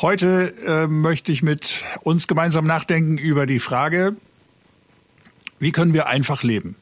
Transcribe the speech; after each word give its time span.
Heute 0.00 0.54
äh, 0.64 0.86
möchte 0.86 1.32
ich 1.32 1.42
mit 1.42 1.82
uns 2.02 2.28
gemeinsam 2.28 2.64
nachdenken 2.64 3.18
über 3.18 3.46
die 3.46 3.58
Frage, 3.58 4.14
wie 5.58 5.72
können 5.72 5.92
wir 5.92 6.06
einfach 6.06 6.44
leben? 6.44 6.76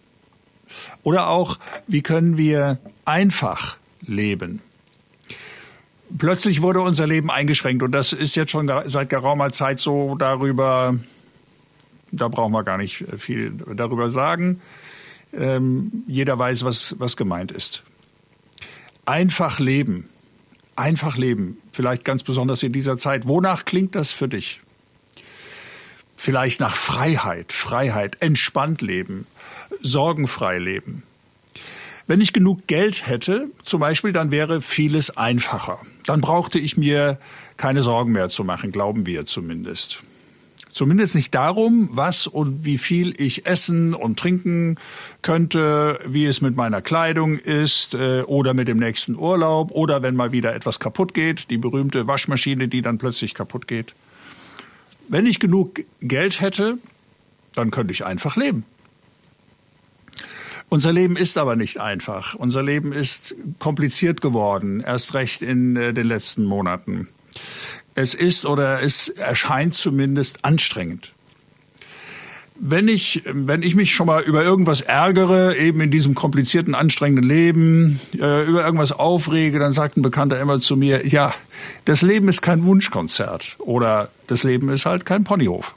Oder 1.02 1.28
auch, 1.28 1.58
wie 1.86 2.02
können 2.02 2.36
wir 2.36 2.78
einfach 3.06 3.78
leben? 4.02 4.60
Plötzlich 6.18 6.60
wurde 6.60 6.82
unser 6.82 7.06
Leben 7.06 7.30
eingeschränkt 7.30 7.82
und 7.82 7.92
das 7.92 8.12
ist 8.12 8.36
jetzt 8.36 8.50
schon 8.50 8.70
seit 8.84 9.08
geraumer 9.08 9.48
Zeit 9.48 9.78
so 9.78 10.16
darüber, 10.16 10.98
da 12.12 12.28
brauchen 12.28 12.52
wir 12.52 12.64
gar 12.64 12.76
nicht 12.76 13.02
viel 13.16 13.50
darüber 13.74 14.10
sagen. 14.10 14.60
Ähm, 15.32 16.04
jeder 16.06 16.38
weiß, 16.38 16.64
was, 16.64 16.96
was 16.98 17.16
gemeint 17.16 17.50
ist. 17.50 17.82
Einfach 19.06 19.58
leben. 19.58 20.10
Einfach 20.76 21.16
leben. 21.16 21.58
Vielleicht 21.72 22.04
ganz 22.04 22.22
besonders 22.22 22.62
in 22.62 22.72
dieser 22.72 22.96
Zeit. 22.96 23.26
Wonach 23.26 23.64
klingt 23.64 23.94
das 23.94 24.12
für 24.12 24.28
dich? 24.28 24.60
Vielleicht 26.16 26.60
nach 26.60 26.76
Freiheit, 26.76 27.52
Freiheit, 27.52 28.18
entspannt 28.20 28.82
leben, 28.82 29.26
sorgenfrei 29.80 30.58
leben. 30.58 31.02
Wenn 32.06 32.20
ich 32.20 32.32
genug 32.32 32.66
Geld 32.66 33.06
hätte, 33.06 33.48
zum 33.62 33.80
Beispiel, 33.80 34.12
dann 34.12 34.30
wäre 34.30 34.62
vieles 34.62 35.16
einfacher. 35.16 35.80
Dann 36.04 36.20
brauchte 36.20 36.58
ich 36.58 36.76
mir 36.76 37.18
keine 37.56 37.82
Sorgen 37.82 38.12
mehr 38.12 38.28
zu 38.28 38.44
machen, 38.44 38.70
glauben 38.70 39.06
wir 39.06 39.24
zumindest. 39.24 40.02
Zumindest 40.76 41.14
nicht 41.14 41.34
darum, 41.34 41.88
was 41.92 42.26
und 42.26 42.66
wie 42.66 42.76
viel 42.76 43.18
ich 43.18 43.46
essen 43.46 43.94
und 43.94 44.18
trinken 44.18 44.76
könnte, 45.22 46.00
wie 46.04 46.26
es 46.26 46.42
mit 46.42 46.54
meiner 46.54 46.82
Kleidung 46.82 47.38
ist 47.38 47.94
äh, 47.94 48.20
oder 48.20 48.52
mit 48.52 48.68
dem 48.68 48.76
nächsten 48.76 49.16
Urlaub 49.16 49.70
oder 49.70 50.02
wenn 50.02 50.14
mal 50.14 50.32
wieder 50.32 50.54
etwas 50.54 50.78
kaputt 50.78 51.14
geht, 51.14 51.48
die 51.48 51.56
berühmte 51.56 52.06
Waschmaschine, 52.06 52.68
die 52.68 52.82
dann 52.82 52.98
plötzlich 52.98 53.32
kaputt 53.32 53.66
geht. 53.66 53.94
Wenn 55.08 55.24
ich 55.24 55.40
genug 55.40 55.80
Geld 56.02 56.42
hätte, 56.42 56.76
dann 57.54 57.70
könnte 57.70 57.94
ich 57.94 58.04
einfach 58.04 58.36
leben. 58.36 58.66
Unser 60.68 60.92
Leben 60.92 61.16
ist 61.16 61.38
aber 61.38 61.56
nicht 61.56 61.80
einfach. 61.80 62.34
Unser 62.34 62.62
Leben 62.62 62.92
ist 62.92 63.34
kompliziert 63.60 64.20
geworden, 64.20 64.80
erst 64.80 65.14
recht 65.14 65.40
in 65.40 65.74
äh, 65.76 65.94
den 65.94 66.06
letzten 66.06 66.44
Monaten. 66.44 67.08
Es 67.96 68.12
ist 68.12 68.44
oder 68.44 68.82
es 68.82 69.08
erscheint 69.08 69.72
zumindest 69.72 70.44
anstrengend. 70.44 71.12
Wenn 72.58 72.88
ich, 72.88 73.22
wenn 73.24 73.62
ich 73.62 73.74
mich 73.74 73.94
schon 73.94 74.06
mal 74.06 74.22
über 74.22 74.44
irgendwas 74.44 74.82
ärgere, 74.82 75.56
eben 75.56 75.80
in 75.80 75.90
diesem 75.90 76.14
komplizierten, 76.14 76.74
anstrengenden 76.74 77.28
Leben, 77.28 78.00
äh, 78.12 78.44
über 78.44 78.64
irgendwas 78.64 78.92
aufrege, 78.92 79.58
dann 79.58 79.72
sagt 79.72 79.96
ein 79.96 80.02
Bekannter 80.02 80.38
immer 80.38 80.60
zu 80.60 80.76
mir, 80.76 81.06
ja, 81.06 81.34
das 81.86 82.02
Leben 82.02 82.28
ist 82.28 82.42
kein 82.42 82.64
Wunschkonzert 82.64 83.56
oder 83.60 84.10
das 84.26 84.42
Leben 84.42 84.68
ist 84.68 84.84
halt 84.84 85.06
kein 85.06 85.24
Ponyhof. 85.24 85.74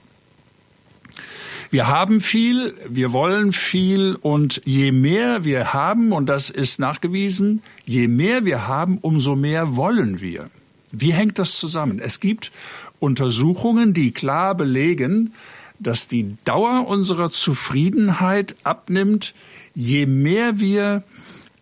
Wir 1.72 1.88
haben 1.88 2.20
viel, 2.20 2.76
wir 2.90 3.14
wollen 3.14 3.54
viel 3.54 4.16
und 4.16 4.62
je 4.66 4.92
mehr 4.92 5.46
wir 5.46 5.72
haben, 5.74 6.12
und 6.12 6.26
das 6.26 6.50
ist 6.50 6.80
nachgewiesen, 6.80 7.62
je 7.86 8.10
mehr 8.10 8.44
wir 8.44 8.68
haben, 8.68 8.98
umso 8.98 9.36
mehr 9.38 9.78
wollen 9.78 10.20
wir. 10.20 10.50
Wie 10.92 11.14
hängt 11.14 11.40
das 11.40 11.58
zusammen? 11.58 12.00
Es 12.00 12.20
gibt 12.20 12.52
Untersuchungen, 13.00 13.94
die 13.94 14.12
klar 14.12 14.56
belegen, 14.56 15.34
dass 15.80 16.08
die 16.08 16.36
Dauer 16.44 16.88
unserer 16.88 17.30
Zufriedenheit 17.30 18.56
abnimmt, 18.64 19.34
je 19.76 20.06
mehr 20.06 20.60
wir 20.60 21.04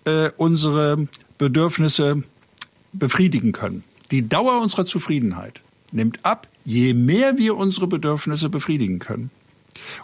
äh, 0.05 0.31
unsere 0.38 1.08
Bedürfnisse 1.38 2.23
befriedigen 2.94 3.52
können. 3.52 3.83
Die 4.11 4.28
Dauer 4.28 4.61
unserer 4.61 4.86
Zufriedenheit 4.86 5.61
nimmt 5.92 6.20
ab, 6.23 6.48
je 6.66 6.94
mehr 6.94 7.38
wir 7.38 7.58
unsere 7.58 7.88
Bedürfnisse 7.88 8.50
befriedigen 8.50 9.00
können. 9.00 9.30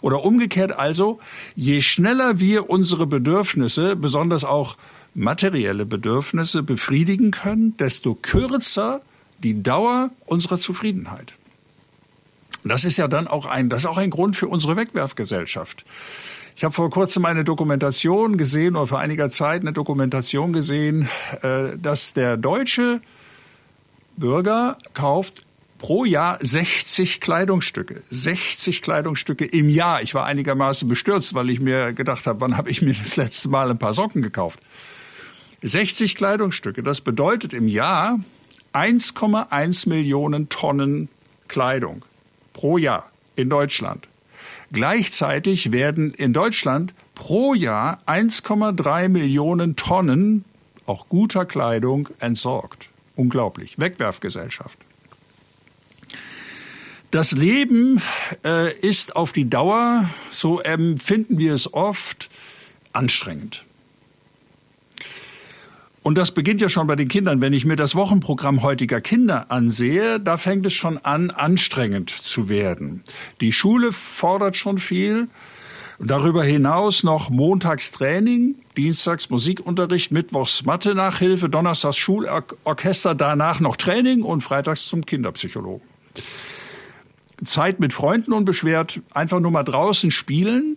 Oder 0.02 0.24
umgekehrt 0.24 0.72
also, 0.72 1.18
je 1.56 1.80
schneller 1.80 2.38
wir 2.38 2.70
unsere 2.70 3.06
Bedürfnisse, 3.06 3.96
besonders 3.96 4.44
auch 4.44 4.76
materielle 5.14 5.86
Bedürfnisse 5.86 6.62
befriedigen 6.62 7.32
können, 7.32 7.76
desto 7.76 8.14
kürzer 8.14 9.02
die 9.38 9.62
Dauer 9.62 10.10
unserer 10.26 10.58
Zufriedenheit. 10.58 11.32
Das 12.64 12.84
ist 12.84 12.96
ja 12.96 13.08
dann 13.08 13.28
auch 13.28 13.46
ein, 13.46 13.68
das 13.68 13.80
ist 13.80 13.86
auch 13.86 13.98
ein 13.98 14.10
Grund 14.10 14.36
für 14.36 14.48
unsere 14.48 14.76
Wegwerfgesellschaft. 14.76 15.84
Ich 16.56 16.64
habe 16.64 16.72
vor 16.72 16.88
kurzem 16.88 17.24
eine 17.24 17.44
Dokumentation 17.44 18.36
gesehen 18.36 18.76
oder 18.76 18.86
vor 18.86 19.00
einiger 19.00 19.28
Zeit 19.28 19.62
eine 19.62 19.72
Dokumentation 19.72 20.52
gesehen, 20.52 21.08
äh, 21.42 21.76
dass 21.76 22.14
der 22.14 22.36
deutsche 22.36 23.00
Bürger 24.16 24.78
kauft 24.94 25.44
pro 25.78 26.04
Jahr 26.04 26.38
60 26.40 27.20
Kleidungsstücke. 27.20 28.02
60 28.08 28.80
Kleidungsstücke 28.80 29.44
im 29.44 29.68
Jahr. 29.68 30.00
Ich 30.00 30.14
war 30.14 30.24
einigermaßen 30.24 30.88
bestürzt, 30.88 31.34
weil 31.34 31.50
ich 31.50 31.60
mir 31.60 31.92
gedacht 31.92 32.26
habe, 32.26 32.40
wann 32.40 32.56
habe 32.56 32.70
ich 32.70 32.80
mir 32.80 32.94
das 32.94 33.16
letzte 33.16 33.48
Mal 33.48 33.70
ein 33.70 33.78
paar 33.78 33.92
Socken 33.92 34.22
gekauft? 34.22 34.60
60 35.62 36.14
Kleidungsstücke. 36.14 36.82
Das 36.82 37.00
bedeutet 37.00 37.52
im 37.52 37.68
Jahr 37.68 38.20
1,1 38.74 39.88
Millionen 39.88 40.48
Tonnen 40.48 41.08
Kleidung 41.48 42.04
pro 42.52 42.76
Jahr 42.76 43.10
in 43.36 43.48
Deutschland. 43.48 44.08
Gleichzeitig 44.72 45.70
werden 45.70 46.12
in 46.12 46.32
Deutschland 46.32 46.94
pro 47.14 47.54
Jahr 47.54 48.00
1,3 48.06 49.08
Millionen 49.08 49.76
Tonnen 49.76 50.44
auch 50.86 51.08
guter 51.08 51.46
Kleidung 51.46 52.08
entsorgt. 52.18 52.88
Unglaublich. 53.16 53.78
Wegwerfgesellschaft. 53.78 54.76
Das 57.12 57.30
Leben 57.30 58.02
äh, 58.44 58.76
ist 58.76 59.14
auf 59.14 59.32
die 59.32 59.48
Dauer, 59.48 60.10
so 60.32 60.58
empfinden 60.58 61.38
wir 61.38 61.54
es 61.54 61.72
oft, 61.72 62.28
anstrengend. 62.92 63.64
Und 66.04 66.18
das 66.18 66.32
beginnt 66.32 66.60
ja 66.60 66.68
schon 66.68 66.86
bei 66.86 66.96
den 66.96 67.08
Kindern. 67.08 67.40
Wenn 67.40 67.54
ich 67.54 67.64
mir 67.64 67.76
das 67.76 67.94
Wochenprogramm 67.94 68.62
heutiger 68.62 69.00
Kinder 69.00 69.50
ansehe, 69.50 70.20
da 70.20 70.36
fängt 70.36 70.66
es 70.66 70.74
schon 70.74 70.98
an, 70.98 71.30
anstrengend 71.30 72.10
zu 72.10 72.50
werden. 72.50 73.02
Die 73.40 73.52
Schule 73.52 73.90
fordert 73.90 74.54
schon 74.54 74.76
viel. 74.76 75.28
Darüber 75.98 76.44
hinaus 76.44 77.04
noch 77.04 77.30
montags 77.30 77.90
Training, 77.90 78.56
dienstags 78.76 79.30
Musikunterricht, 79.30 80.12
mittwochs 80.12 80.66
Mathe-Nachhilfe, 80.66 81.48
donnerstags 81.48 81.96
Schulorchester, 81.96 83.14
danach 83.14 83.60
noch 83.60 83.76
Training 83.76 84.24
und 84.24 84.42
freitags 84.42 84.86
zum 84.86 85.06
Kinderpsychologen. 85.06 85.88
Zeit 87.46 87.80
mit 87.80 87.94
Freunden 87.94 88.34
unbeschwert, 88.34 89.00
einfach 89.14 89.40
nur 89.40 89.52
mal 89.52 89.62
draußen 89.62 90.10
spielen, 90.10 90.76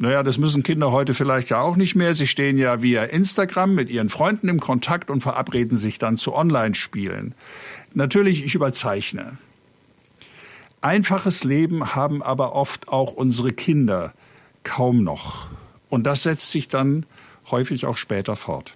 naja, 0.00 0.22
das 0.22 0.38
müssen 0.38 0.62
Kinder 0.62 0.92
heute 0.92 1.12
vielleicht 1.12 1.50
ja 1.50 1.60
auch 1.60 1.74
nicht 1.74 1.96
mehr. 1.96 2.14
Sie 2.14 2.28
stehen 2.28 2.56
ja 2.56 2.82
via 2.82 3.02
Instagram 3.02 3.74
mit 3.74 3.90
ihren 3.90 4.08
Freunden 4.08 4.48
im 4.48 4.60
Kontakt 4.60 5.10
und 5.10 5.22
verabreden 5.22 5.76
sich 5.76 5.98
dann 5.98 6.16
zu 6.16 6.34
Online-Spielen. 6.34 7.34
Natürlich, 7.94 8.44
ich 8.44 8.54
überzeichne. 8.54 9.38
Einfaches 10.80 11.42
Leben 11.42 11.96
haben 11.96 12.22
aber 12.22 12.54
oft 12.54 12.86
auch 12.86 13.12
unsere 13.12 13.50
Kinder 13.50 14.12
kaum 14.62 15.02
noch. 15.02 15.48
Und 15.88 16.06
das 16.06 16.22
setzt 16.22 16.52
sich 16.52 16.68
dann 16.68 17.04
häufig 17.50 17.84
auch 17.84 17.96
später 17.96 18.36
fort. 18.36 18.74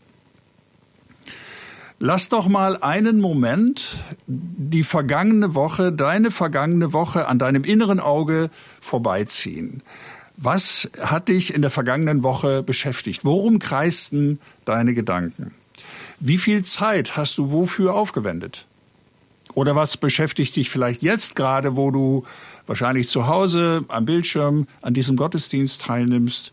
Lass 2.01 2.29
doch 2.29 2.49
mal 2.49 2.77
einen 2.79 3.21
Moment 3.21 4.01
die 4.27 4.83
vergangene 4.83 5.55
Woche, 5.55 5.93
deine 5.93 6.33
vergangene 6.33 6.93
Woche 6.93 7.29
an 7.29 7.39
deinem 7.39 7.63
inneren 7.63 8.01
Auge 8.01 8.51
vorbeiziehen. 8.81 9.85
Was 10.37 10.91
hat 11.01 11.29
dich 11.29 11.55
in 11.55 11.63
der 11.63 11.71
vergangenen 11.71 12.23
Woche 12.23 12.63
beschäftigt? 12.63 13.25
Worum 13.25 13.59
kreisten 13.59 14.39
deine 14.65 14.95
Gedanken? 14.95 15.55
Wie 16.21 16.39
viel 16.39 16.65
Zeit 16.65 17.17
hast 17.17 17.39
du 17.39 17.53
wofür 17.53 17.95
aufgewendet? 17.95 18.67
Oder 19.55 19.77
was 19.77 19.97
beschäftigt 19.97 20.57
dich 20.57 20.71
vielleicht 20.71 21.03
jetzt 21.03 21.37
gerade, 21.37 21.77
wo 21.77 21.91
du 21.91 22.25
wahrscheinlich 22.67 23.09
zu 23.09 23.27
Hause 23.27 23.85
am 23.89 24.05
Bildschirm 24.05 24.67
an 24.81 24.95
diesem 24.95 25.17
Gottesdienst 25.17 25.83
teilnimmst? 25.83 26.53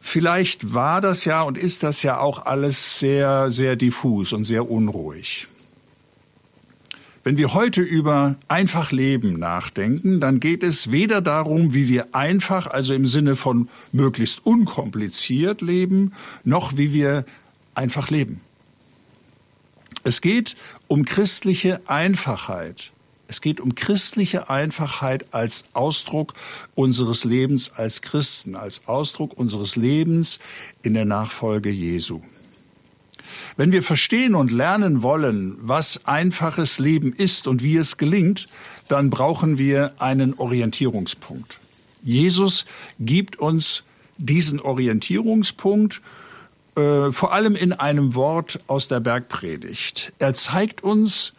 Vielleicht 0.00 0.72
war 0.74 1.00
das 1.00 1.24
ja 1.24 1.42
und 1.42 1.58
ist 1.58 1.82
das 1.82 2.02
ja 2.02 2.18
auch 2.18 2.46
alles 2.46 2.98
sehr, 2.98 3.50
sehr 3.50 3.76
diffus 3.76 4.32
und 4.32 4.44
sehr 4.44 4.70
unruhig. 4.70 5.46
Wenn 7.24 7.36
wir 7.36 7.52
heute 7.52 7.82
über 7.82 8.36
einfach 8.46 8.92
Leben 8.92 9.38
nachdenken, 9.38 10.20
dann 10.20 10.40
geht 10.40 10.62
es 10.62 10.92
weder 10.92 11.20
darum, 11.20 11.74
wie 11.74 11.88
wir 11.88 12.14
einfach, 12.14 12.66
also 12.66 12.94
im 12.94 13.06
Sinne 13.06 13.36
von 13.36 13.68
möglichst 13.92 14.46
unkompliziert 14.46 15.60
leben, 15.60 16.12
noch 16.44 16.76
wie 16.76 16.92
wir 16.92 17.24
einfach 17.74 18.10
leben. 18.10 18.40
Es 20.04 20.20
geht 20.20 20.56
um 20.86 21.04
christliche 21.04 21.80
Einfachheit. 21.86 22.92
Es 23.26 23.42
geht 23.42 23.60
um 23.60 23.74
christliche 23.74 24.48
Einfachheit 24.48 25.26
als 25.32 25.66
Ausdruck 25.74 26.32
unseres 26.74 27.24
Lebens 27.24 27.70
als 27.70 28.00
Christen, 28.00 28.56
als 28.56 28.88
Ausdruck 28.88 29.36
unseres 29.36 29.76
Lebens 29.76 30.38
in 30.82 30.94
der 30.94 31.04
Nachfolge 31.04 31.68
Jesu. 31.68 32.22
Wenn 33.58 33.72
wir 33.72 33.82
verstehen 33.82 34.36
und 34.36 34.52
lernen 34.52 35.02
wollen, 35.02 35.56
was 35.60 36.06
einfaches 36.06 36.78
Leben 36.78 37.12
ist 37.12 37.48
und 37.48 37.60
wie 37.60 37.76
es 37.76 37.96
gelingt, 37.96 38.48
dann 38.86 39.10
brauchen 39.10 39.58
wir 39.58 40.00
einen 40.00 40.34
Orientierungspunkt. 40.34 41.58
Jesus 42.00 42.66
gibt 43.00 43.40
uns 43.40 43.82
diesen 44.16 44.60
Orientierungspunkt 44.60 46.00
äh, 46.76 47.10
vor 47.10 47.32
allem 47.32 47.56
in 47.56 47.72
einem 47.72 48.14
Wort 48.14 48.60
aus 48.68 48.86
der 48.86 49.00
Bergpredigt. 49.00 50.12
Er 50.20 50.34
zeigt 50.34 50.84
uns 50.84 51.32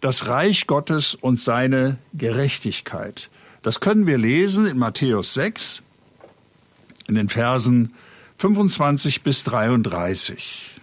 das 0.00 0.26
Reich 0.26 0.66
Gottes 0.66 1.14
und 1.14 1.38
seine 1.38 1.98
Gerechtigkeit. 2.14 3.28
Das 3.62 3.80
können 3.80 4.06
wir 4.06 4.16
lesen 4.16 4.64
in 4.64 4.78
Matthäus 4.78 5.34
6 5.34 5.82
in 7.06 7.16
den 7.16 7.28
Versen 7.28 7.92
25 8.38 9.20
bis 9.20 9.44
33. 9.44 10.73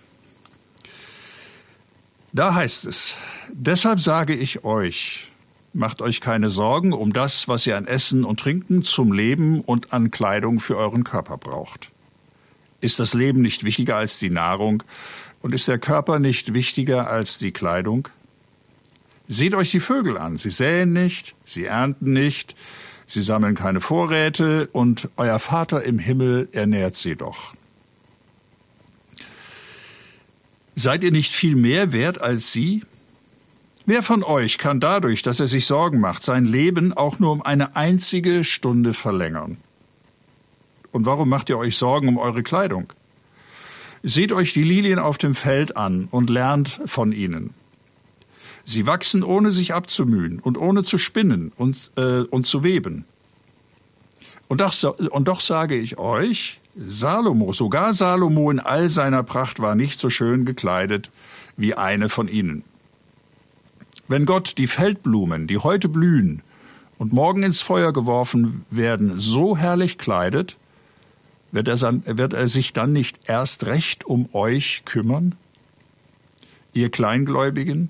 Da 2.33 2.53
heißt 2.53 2.85
es, 2.85 3.17
deshalb 3.51 3.99
sage 3.99 4.33
ich 4.33 4.63
euch, 4.63 5.27
macht 5.73 6.01
euch 6.01 6.21
keine 6.21 6.49
Sorgen 6.49 6.93
um 6.93 7.11
das, 7.11 7.49
was 7.49 7.67
ihr 7.67 7.75
an 7.75 7.87
Essen 7.87 8.23
und 8.23 8.39
Trinken 8.39 8.83
zum 8.83 9.11
Leben 9.11 9.59
und 9.59 9.91
an 9.91 10.11
Kleidung 10.11 10.61
für 10.61 10.77
euren 10.77 11.03
Körper 11.03 11.37
braucht. 11.37 11.89
Ist 12.79 12.99
das 12.99 13.13
Leben 13.13 13.41
nicht 13.41 13.65
wichtiger 13.65 13.97
als 13.97 14.17
die 14.17 14.29
Nahrung 14.29 14.81
und 15.41 15.53
ist 15.53 15.67
der 15.67 15.77
Körper 15.77 16.19
nicht 16.19 16.53
wichtiger 16.53 17.09
als 17.09 17.37
die 17.37 17.51
Kleidung? 17.51 18.07
Seht 19.27 19.53
euch 19.53 19.71
die 19.71 19.81
Vögel 19.81 20.17
an, 20.17 20.37
sie 20.37 20.51
säen 20.51 20.93
nicht, 20.93 21.35
sie 21.43 21.65
ernten 21.65 22.13
nicht, 22.13 22.55
sie 23.07 23.21
sammeln 23.21 23.55
keine 23.55 23.81
Vorräte 23.81 24.67
und 24.71 25.09
euer 25.17 25.39
Vater 25.39 25.83
im 25.83 25.99
Himmel 25.99 26.47
ernährt 26.53 26.95
sie 26.95 27.17
doch. 27.17 27.53
Seid 30.75 31.03
ihr 31.03 31.11
nicht 31.11 31.33
viel 31.33 31.55
mehr 31.55 31.91
wert 31.91 32.21
als 32.21 32.51
sie? 32.51 32.83
Wer 33.85 34.03
von 34.03 34.23
euch 34.23 34.57
kann 34.57 34.79
dadurch, 34.79 35.21
dass 35.21 35.39
er 35.39 35.47
sich 35.47 35.65
Sorgen 35.65 35.99
macht, 35.99 36.23
sein 36.23 36.45
Leben 36.45 36.93
auch 36.93 37.19
nur 37.19 37.31
um 37.31 37.41
eine 37.41 37.75
einzige 37.75 38.43
Stunde 38.43 38.93
verlängern? 38.93 39.57
Und 40.91 41.05
warum 41.05 41.29
macht 41.29 41.49
ihr 41.49 41.57
euch 41.57 41.77
Sorgen 41.77 42.07
um 42.07 42.17
eure 42.17 42.43
Kleidung? 42.43 42.93
Seht 44.03 44.31
euch 44.31 44.53
die 44.53 44.63
Lilien 44.63 44.99
auf 44.99 45.17
dem 45.17 45.35
Feld 45.35 45.77
an 45.77 46.07
und 46.09 46.29
lernt 46.29 46.81
von 46.85 47.11
ihnen. 47.11 47.53
Sie 48.63 48.85
wachsen 48.85 49.23
ohne 49.23 49.51
sich 49.51 49.73
abzumühen 49.73 50.39
und 50.39 50.57
ohne 50.57 50.83
zu 50.83 50.97
spinnen 50.97 51.51
und, 51.57 51.91
äh, 51.97 52.21
und 52.21 52.45
zu 52.45 52.63
weben. 52.63 53.05
Und 54.47 54.61
doch, 54.61 54.73
und 54.83 55.27
doch 55.27 55.39
sage 55.39 55.77
ich 55.77 55.97
euch, 55.97 56.60
Salomo, 56.75 57.51
sogar 57.51 57.93
Salomo 57.93 58.49
in 58.49 58.59
all 58.59 58.87
seiner 58.87 59.23
Pracht 59.23 59.59
war 59.59 59.75
nicht 59.75 59.99
so 59.99 60.09
schön 60.09 60.45
gekleidet 60.45 61.09
wie 61.57 61.73
eine 61.75 62.07
von 62.07 62.27
ihnen. 62.27 62.63
Wenn 64.07 64.25
Gott 64.25 64.57
die 64.57 64.67
Feldblumen, 64.67 65.47
die 65.47 65.57
heute 65.57 65.89
blühen 65.89 66.41
und 66.97 67.11
morgen 67.13 67.43
ins 67.43 67.61
Feuer 67.61 67.91
geworfen 67.91 68.65
werden, 68.69 69.19
so 69.19 69.57
herrlich 69.57 69.97
kleidet, 69.97 70.55
wird 71.51 71.67
er, 71.67 71.81
wird 72.05 72.33
er 72.33 72.47
sich 72.47 72.71
dann 72.71 72.93
nicht 72.93 73.19
erst 73.25 73.65
recht 73.65 74.05
um 74.05 74.29
euch 74.33 74.83
kümmern? 74.85 75.35
Ihr 76.73 76.89
Kleingläubigen? 76.89 77.89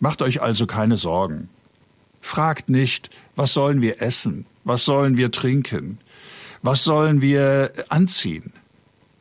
Macht 0.00 0.22
euch 0.22 0.40
also 0.40 0.66
keine 0.66 0.96
Sorgen. 0.96 1.50
Fragt 2.22 2.70
nicht, 2.70 3.10
was 3.36 3.52
sollen 3.52 3.82
wir 3.82 4.00
essen? 4.00 4.46
Was 4.64 4.84
sollen 4.84 5.18
wir 5.18 5.30
trinken? 5.30 5.98
Was 6.62 6.84
sollen 6.84 7.20
wir 7.20 7.72
anziehen? 7.88 8.52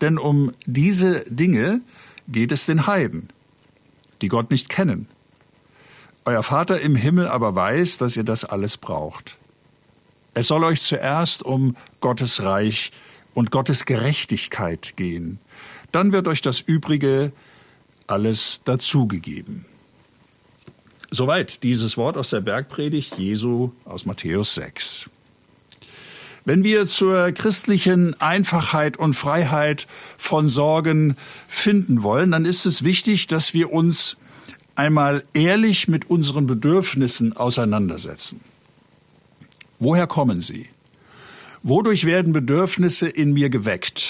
Denn 0.01 0.18
um 0.18 0.54
diese 0.66 1.22
Dinge 1.28 1.81
geht 2.28 2.51
es 2.51 2.66
den 2.66 2.88
Heiden, 2.88 3.30
die 4.22 4.28
Gott 4.28 4.51
nicht 4.51 4.69
kennen. 4.69 5.07
Euer 6.25 6.44
Vater 6.44 6.81
im 6.81 6.95
Himmel 6.95 7.28
aber 7.28 7.56
weiß, 7.56 7.98
dass 8.00 8.18
ihr 8.18 8.24
das 8.24 8.44
alles 8.44 8.78
braucht. 8.78 9.38
Es 10.34 10.48
soll 10.48 10.63
euch 10.63 10.81
zuerst 10.81 11.42
um 11.42 11.75
Gottes 12.01 12.44
Reich 12.44 12.92
und 13.34 13.50
Gottes 13.50 13.86
Gerechtigkeit 13.86 14.98
gehen. 14.98 15.40
Dann 15.92 16.12
wird 16.12 16.28
euch 16.28 16.42
das 16.42 16.60
Übrige 16.60 17.31
alles 18.07 18.62
dazugegeben. 18.66 19.66
Soweit 21.12 21.63
dieses 21.63 21.98
Wort 21.98 22.18
aus 22.18 22.31
der 22.31 22.42
Bergpredigt 22.42 23.18
Jesu 23.18 23.72
aus 23.86 24.06
Matthäus 24.06 24.54
6. 24.56 25.10
Wenn 26.47 26.63
wir 26.63 26.88
zur 26.88 27.33
christlichen 27.33 28.21
Einfachheit 28.21 28.95
und 28.95 29.15
Freiheit 29.15 29.85
von 30.17 30.47
Sorgen 30.47 31.17
finden 31.49 32.03
wollen, 32.03 32.31
dann 32.31 32.45
ist 32.45 32.65
es 32.65 32.85
wichtig, 32.85 33.27
dass 33.27 33.53
wir 33.53 33.73
uns 33.73 34.15
einmal 34.73 35.25
ehrlich 35.33 35.89
mit 35.89 36.09
unseren 36.09 36.47
Bedürfnissen 36.47 37.35
auseinandersetzen. 37.35 38.39
Woher 39.79 40.07
kommen 40.07 40.39
sie? 40.39 40.69
Wodurch 41.63 42.05
werden 42.05 42.31
Bedürfnisse 42.31 43.09
in 43.09 43.33
mir 43.33 43.49
geweckt? 43.49 44.05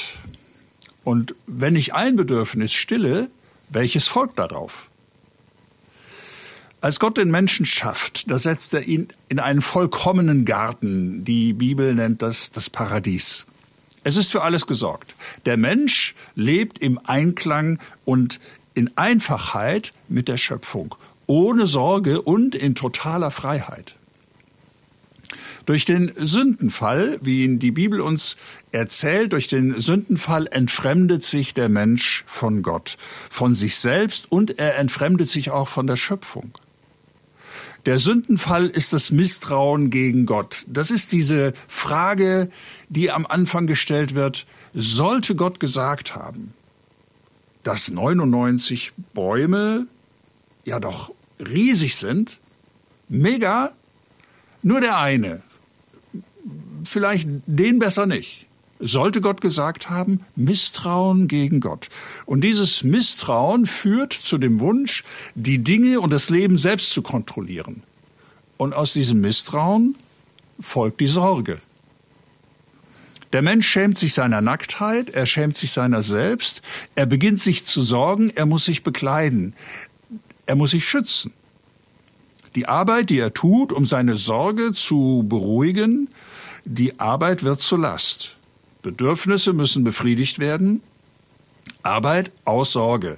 Und 1.03 1.33
wenn 1.47 1.75
ich 1.75 1.95
ein 1.95 2.17
Bedürfnis 2.17 2.71
stille, 2.71 3.31
welches 3.69 4.07
folgt 4.07 4.37
darauf? 4.37 4.91
Als 6.87 7.01
Gott 7.01 7.17
den 7.17 7.29
Menschen 7.29 7.65
schafft, 7.65 8.31
da 8.31 8.37
setzt 8.37 8.73
er 8.73 8.87
ihn 8.87 9.09
in 9.27 9.39
einen 9.39 9.61
vollkommenen 9.61 10.45
Garten. 10.45 11.25
Die 11.25 11.51
Bibel 11.51 11.93
nennt 11.93 12.21
das 12.21 12.49
das 12.49 12.69
Paradies. 12.69 13.45
Es 14.05 14.15
ist 14.15 14.31
für 14.31 14.41
alles 14.41 14.67
gesorgt. 14.67 15.13
Der 15.45 15.57
Mensch 15.57 16.15
lebt 16.35 16.77
im 16.77 16.97
Einklang 16.97 17.79
und 18.05 18.39
in 18.73 18.95
Einfachheit 18.95 19.91
mit 20.07 20.29
der 20.29 20.37
Schöpfung, 20.37 20.95
ohne 21.25 21.67
Sorge 21.67 22.21
und 22.21 22.55
in 22.55 22.73
totaler 22.73 23.31
Freiheit. 23.31 23.97
Durch 25.65 25.83
den 25.83 26.13
Sündenfall, 26.15 27.19
wie 27.21 27.43
ihn 27.43 27.59
die 27.59 27.71
Bibel 27.71 27.99
uns 27.99 28.37
erzählt, 28.71 29.33
durch 29.33 29.49
den 29.49 29.81
Sündenfall 29.81 30.47
entfremdet 30.47 31.25
sich 31.25 31.53
der 31.53 31.67
Mensch 31.67 32.23
von 32.27 32.61
Gott, 32.61 32.97
von 33.29 33.55
sich 33.55 33.75
selbst 33.75 34.31
und 34.31 34.57
er 34.57 34.77
entfremdet 34.77 35.27
sich 35.27 35.51
auch 35.51 35.67
von 35.67 35.85
der 35.85 35.97
Schöpfung. 35.97 36.53
Der 37.87 37.99
Sündenfall 37.99 38.67
ist 38.67 38.91
das 38.91 39.11
Misstrauen 39.11 39.89
gegen 39.89 40.25
Gott. 40.25 40.65
Das 40.67 40.91
ist 40.91 41.13
diese 41.13 41.53
Frage, 41.69 42.51
die 42.89 43.11
am 43.11 43.25
Anfang 43.25 43.65
gestellt 43.65 44.13
wird, 44.13 44.45
sollte 44.73 45.35
Gott 45.35 45.61
gesagt 45.61 46.13
haben, 46.13 46.53
dass 47.63 47.89
99 47.89 48.91
Bäume 49.13 49.87
ja 50.65 50.81
doch 50.81 51.13
riesig 51.39 51.95
sind, 51.95 52.39
mega, 53.07 53.71
nur 54.63 54.81
der 54.81 54.97
eine, 54.97 55.41
vielleicht 56.83 57.29
den 57.45 57.79
besser 57.79 58.05
nicht. 58.05 58.47
Sollte 58.79 59.21
Gott 59.21 59.41
gesagt 59.41 59.89
haben, 59.89 60.21
Misstrauen 60.35 61.27
gegen 61.27 61.61
Gott. 61.61 61.89
Und 62.25 62.41
dieses 62.41 62.83
Misstrauen 62.83 63.65
führt 63.65 64.13
zu 64.13 64.37
dem 64.37 64.59
Wunsch, 64.59 65.03
die 65.33 65.59
Dinge 65.59 65.99
und 65.99 66.11
das 66.11 66.29
Leben 66.29 66.57
selbst 66.57 66.91
zu 66.91 67.01
kontrollieren. 67.01 67.81
Und 68.57 68.73
aus 68.73 68.93
diesem 68.93 69.21
Misstrauen 69.21 69.95
folgt 70.59 70.99
die 70.99 71.07
Sorge. 71.07 71.59
Der 73.33 73.41
Mensch 73.41 73.67
schämt 73.67 73.97
sich 73.97 74.13
seiner 74.13 74.41
Nacktheit, 74.41 75.09
er 75.09 75.25
schämt 75.25 75.57
sich 75.57 75.71
seiner 75.71 76.01
selbst, 76.01 76.61
er 76.95 77.05
beginnt 77.05 77.41
sich 77.41 77.65
zu 77.65 77.81
sorgen, 77.81 78.29
er 78.29 78.45
muss 78.45 78.65
sich 78.65 78.83
bekleiden, 78.83 79.53
er 80.45 80.55
muss 80.55 80.71
sich 80.71 80.87
schützen. 80.87 81.33
Die 82.55 82.67
Arbeit, 82.67 83.09
die 83.09 83.19
er 83.19 83.33
tut, 83.33 83.73
um 83.73 83.85
seine 83.85 84.15
Sorge 84.15 84.71
zu 84.71 85.25
beruhigen, 85.27 86.09
die 86.63 86.99
Arbeit 86.99 87.43
wird 87.43 87.59
zur 87.59 87.79
Last. 87.79 88.37
Bedürfnisse 88.81 89.53
müssen 89.53 89.83
befriedigt 89.83 90.39
werden. 90.39 90.81
Arbeit 91.83 92.31
aus 92.45 92.71
Sorge. 92.71 93.17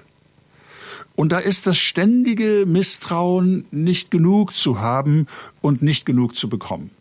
Und 1.16 1.32
da 1.32 1.40
ist 1.40 1.68
das 1.68 1.78
ständige 1.78 2.66
Misstrauen, 2.66 3.66
nicht 3.72 4.10
genug 4.10 4.56
zu 4.56 4.80
haben 4.80 5.28
und 5.62 5.82
nicht 5.82 6.06
genug 6.06 6.36
zu 6.36 6.50
bekommen. 6.50 6.92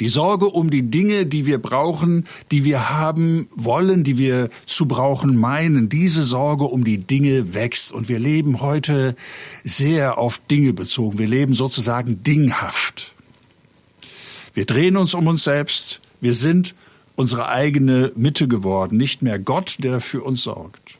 Die 0.00 0.08
Sorge 0.08 0.46
um 0.46 0.70
die 0.70 0.90
Dinge, 0.90 1.26
die 1.26 1.46
wir 1.46 1.58
brauchen, 1.58 2.26
die 2.50 2.64
wir 2.64 2.90
haben 2.90 3.48
wollen, 3.54 4.02
die 4.02 4.18
wir 4.18 4.50
zu 4.66 4.86
brauchen 4.86 5.36
meinen, 5.36 5.88
diese 5.88 6.24
Sorge 6.24 6.64
um 6.64 6.82
die 6.82 6.98
Dinge 6.98 7.54
wächst. 7.54 7.92
Und 7.92 8.08
wir 8.08 8.18
leben 8.18 8.60
heute 8.60 9.14
sehr 9.62 10.18
auf 10.18 10.38
Dinge 10.50 10.72
bezogen. 10.72 11.18
Wir 11.18 11.28
leben 11.28 11.54
sozusagen 11.54 12.22
dinghaft. 12.22 13.14
Wir 14.54 14.66
drehen 14.66 14.96
uns 14.96 15.14
um 15.14 15.28
uns 15.28 15.44
selbst. 15.44 16.00
Wir 16.22 16.34
sind 16.34 16.76
unsere 17.16 17.48
eigene 17.48 18.12
Mitte 18.14 18.46
geworden, 18.46 18.96
nicht 18.96 19.22
mehr 19.22 19.40
Gott, 19.40 19.78
der 19.80 20.00
für 20.00 20.22
uns 20.22 20.44
sorgt. 20.44 20.96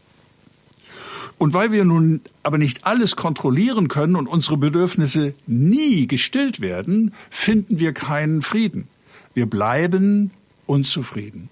Und 1.38 1.54
weil 1.54 1.70
wir 1.70 1.84
nun 1.84 2.20
aber 2.42 2.58
nicht 2.58 2.84
alles 2.84 3.14
kontrollieren 3.14 3.86
können 3.86 4.16
und 4.16 4.26
unsere 4.26 4.56
Bedürfnisse 4.56 5.32
nie 5.46 6.08
gestillt 6.08 6.60
werden, 6.60 7.14
finden 7.30 7.78
wir 7.78 7.92
keinen 7.92 8.42
Frieden. 8.42 8.88
Wir 9.32 9.46
bleiben 9.46 10.32
unzufrieden. 10.66 11.48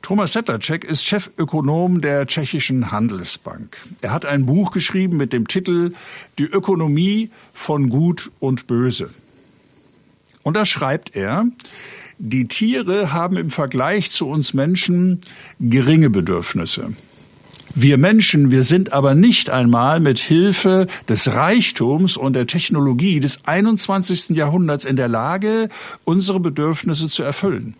Thomas 0.00 0.32
Sedlacek 0.32 0.84
ist 0.84 1.04
Chefökonom 1.04 2.00
der 2.00 2.26
tschechischen 2.26 2.90
Handelsbank. 2.90 3.76
Er 4.00 4.12
hat 4.12 4.24
ein 4.24 4.46
Buch 4.46 4.72
geschrieben 4.72 5.18
mit 5.18 5.34
dem 5.34 5.48
Titel 5.48 5.92
Die 6.38 6.44
Ökonomie 6.44 7.30
von 7.52 7.90
Gut 7.90 8.32
und 8.40 8.66
Böse. 8.66 9.10
Und 10.42 10.54
da 10.54 10.66
schreibt 10.66 11.14
er, 11.14 11.46
die 12.18 12.46
Tiere 12.46 13.12
haben 13.12 13.36
im 13.36 13.50
Vergleich 13.50 14.10
zu 14.10 14.28
uns 14.28 14.54
Menschen 14.54 15.22
geringe 15.60 16.10
Bedürfnisse. 16.10 16.92
Wir 17.74 17.96
Menschen, 17.96 18.50
wir 18.50 18.64
sind 18.64 18.92
aber 18.92 19.14
nicht 19.14 19.48
einmal 19.48 19.98
mit 19.98 20.18
Hilfe 20.18 20.88
des 21.08 21.28
Reichtums 21.28 22.18
und 22.18 22.34
der 22.34 22.46
Technologie 22.46 23.18
des 23.18 23.46
21. 23.46 24.36
Jahrhunderts 24.36 24.84
in 24.84 24.96
der 24.96 25.08
Lage, 25.08 25.70
unsere 26.04 26.38
Bedürfnisse 26.38 27.08
zu 27.08 27.22
erfüllen. 27.22 27.74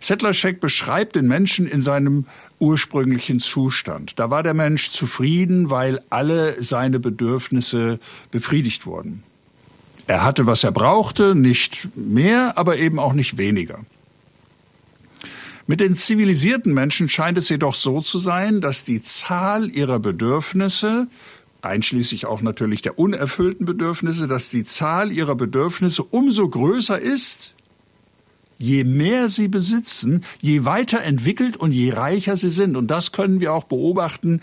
Sedlacek 0.00 0.60
beschreibt 0.60 1.14
den 1.14 1.28
Menschen 1.28 1.66
in 1.66 1.80
seinem 1.80 2.26
ursprünglichen 2.58 3.38
Zustand. 3.38 4.18
Da 4.18 4.28
war 4.28 4.42
der 4.42 4.54
Mensch 4.54 4.90
zufrieden, 4.90 5.70
weil 5.70 6.00
alle 6.10 6.62
seine 6.62 6.98
Bedürfnisse 6.98 8.00
befriedigt 8.30 8.86
wurden. 8.86 9.22
Er 10.06 10.22
hatte, 10.22 10.46
was 10.46 10.62
er 10.62 10.72
brauchte, 10.72 11.34
nicht 11.34 11.88
mehr, 11.96 12.56
aber 12.56 12.76
eben 12.76 12.98
auch 12.98 13.12
nicht 13.12 13.38
weniger. 13.38 13.80
Mit 15.66 15.80
den 15.80 15.96
zivilisierten 15.96 16.72
Menschen 16.72 17.08
scheint 17.08 17.38
es 17.38 17.48
jedoch 17.48 17.74
so 17.74 18.00
zu 18.00 18.18
sein, 18.18 18.60
dass 18.60 18.84
die 18.84 19.02
Zahl 19.02 19.68
ihrer 19.68 19.98
Bedürfnisse, 19.98 21.08
einschließlich 21.60 22.24
auch 22.26 22.40
natürlich 22.40 22.82
der 22.82 23.00
unerfüllten 23.00 23.66
Bedürfnisse, 23.66 24.28
dass 24.28 24.48
die 24.50 24.62
Zahl 24.62 25.10
ihrer 25.10 25.34
Bedürfnisse 25.34 26.04
umso 26.04 26.48
größer 26.48 27.00
ist, 27.00 27.55
Je 28.58 28.84
mehr 28.84 29.28
sie 29.28 29.48
besitzen, 29.48 30.24
je 30.40 30.64
weiter 30.64 31.02
entwickelt 31.02 31.56
und 31.56 31.72
je 31.72 31.92
reicher 31.92 32.36
sie 32.36 32.48
sind. 32.48 32.76
Und 32.76 32.90
das 32.90 33.12
können 33.12 33.40
wir 33.40 33.52
auch 33.52 33.64
beobachten 33.64 34.40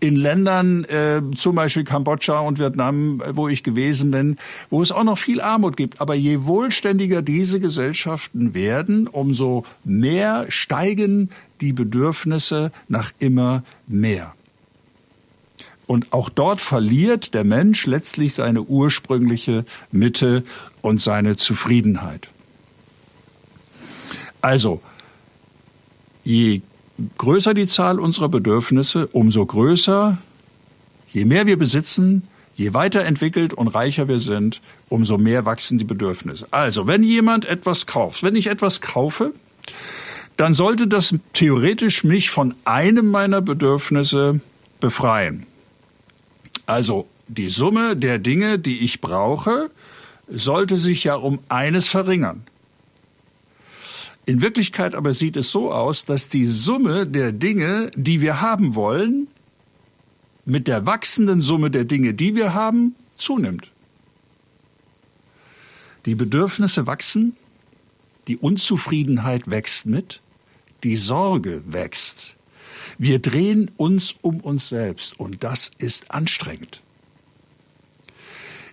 in 0.00 0.16
Ländern, 0.16 0.84
äh, 0.84 1.22
zum 1.34 1.56
Beispiel 1.56 1.84
Kambodscha 1.84 2.40
und 2.40 2.58
Vietnam, 2.58 3.22
wo 3.32 3.48
ich 3.48 3.62
gewesen 3.62 4.10
bin, 4.10 4.36
wo 4.68 4.82
es 4.82 4.92
auch 4.92 5.04
noch 5.04 5.16
viel 5.16 5.40
Armut 5.40 5.78
gibt. 5.78 6.00
Aber 6.00 6.14
je 6.14 6.44
wohlständiger 6.44 7.22
diese 7.22 7.58
Gesellschaften 7.58 8.52
werden, 8.52 9.08
umso 9.08 9.64
mehr 9.82 10.44
steigen 10.50 11.30
die 11.62 11.72
Bedürfnisse 11.72 12.70
nach 12.88 13.12
immer 13.18 13.64
mehr. 13.86 14.34
Und 15.86 16.12
auch 16.12 16.28
dort 16.28 16.60
verliert 16.60 17.34
der 17.34 17.44
Mensch 17.44 17.86
letztlich 17.86 18.34
seine 18.34 18.62
ursprüngliche 18.62 19.64
Mitte 19.92 20.44
und 20.80 21.00
seine 21.00 21.36
Zufriedenheit. 21.36 22.28
Also, 24.44 24.82
je 26.22 26.60
größer 27.16 27.54
die 27.54 27.66
Zahl 27.66 27.98
unserer 27.98 28.28
Bedürfnisse, 28.28 29.06
umso 29.06 29.46
größer, 29.46 30.18
je 31.08 31.24
mehr 31.24 31.46
wir 31.46 31.58
besitzen, 31.58 32.28
je 32.54 32.74
weiterentwickelt 32.74 33.54
und 33.54 33.68
reicher 33.68 34.06
wir 34.06 34.18
sind, 34.18 34.60
umso 34.90 35.16
mehr 35.16 35.46
wachsen 35.46 35.78
die 35.78 35.84
Bedürfnisse. 35.84 36.46
Also, 36.50 36.86
wenn 36.86 37.02
jemand 37.02 37.46
etwas 37.46 37.86
kauft, 37.86 38.22
wenn 38.22 38.36
ich 38.36 38.48
etwas 38.48 38.82
kaufe, 38.82 39.32
dann 40.36 40.52
sollte 40.52 40.88
das 40.88 41.14
theoretisch 41.32 42.04
mich 42.04 42.28
von 42.28 42.54
einem 42.66 43.10
meiner 43.10 43.40
Bedürfnisse 43.40 44.42
befreien. 44.78 45.46
Also 46.66 47.08
die 47.28 47.48
Summe 47.48 47.96
der 47.96 48.18
Dinge, 48.18 48.58
die 48.58 48.80
ich 48.80 49.00
brauche, 49.00 49.70
sollte 50.28 50.76
sich 50.76 51.04
ja 51.04 51.14
um 51.14 51.38
eines 51.48 51.88
verringern. 51.88 52.44
In 54.26 54.40
Wirklichkeit 54.40 54.94
aber 54.94 55.12
sieht 55.12 55.36
es 55.36 55.50
so 55.50 55.72
aus, 55.72 56.06
dass 56.06 56.28
die 56.28 56.46
Summe 56.46 57.06
der 57.06 57.32
Dinge, 57.32 57.90
die 57.94 58.20
wir 58.20 58.40
haben 58.40 58.74
wollen, 58.74 59.28
mit 60.46 60.66
der 60.66 60.86
wachsenden 60.86 61.40
Summe 61.40 61.70
der 61.70 61.84
Dinge, 61.84 62.14
die 62.14 62.34
wir 62.34 62.54
haben, 62.54 62.94
zunimmt. 63.16 63.70
Die 66.06 66.14
Bedürfnisse 66.14 66.86
wachsen, 66.86 67.36
die 68.28 68.36
Unzufriedenheit 68.36 69.50
wächst 69.50 69.86
mit, 69.86 70.20
die 70.82 70.96
Sorge 70.96 71.62
wächst. 71.66 72.34
Wir 72.98 73.18
drehen 73.18 73.70
uns 73.76 74.14
um 74.20 74.40
uns 74.40 74.68
selbst 74.68 75.18
und 75.18 75.44
das 75.44 75.70
ist 75.78 76.10
anstrengend. 76.10 76.80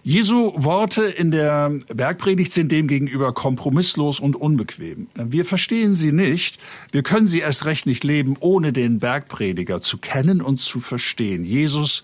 Jesu 0.04 0.52
Worte 0.56 1.04
in 1.04 1.30
der 1.30 1.78
Bergpredigt 1.94 2.52
sind 2.52 2.72
demgegenüber 2.72 3.34
kompromisslos 3.34 4.20
und 4.20 4.36
unbequem. 4.36 5.08
Wir 5.14 5.46
verstehen 5.46 5.94
sie 5.94 6.12
nicht, 6.12 6.58
wir 6.92 7.04
können 7.04 7.28
sie 7.28 7.40
erst 7.40 7.66
recht 7.66 7.86
nicht 7.86 8.04
leben, 8.04 8.36
ohne 8.40 8.74
den 8.74 8.98
Bergprediger 8.98 9.80
zu 9.80 10.00
kennen 10.00 10.42
und 10.42 10.60
zu 10.60 10.80
verstehen. 10.80 11.44
Jesus 11.44 12.04